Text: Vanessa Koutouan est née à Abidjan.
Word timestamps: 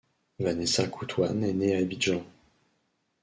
Vanessa 0.39 0.87
Koutouan 0.87 1.43
est 1.43 1.53
née 1.53 1.75
à 1.75 1.77
Abidjan. 1.77 2.23